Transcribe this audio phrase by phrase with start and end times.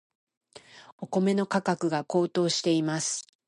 [0.97, 3.27] お米の価格が高騰しています。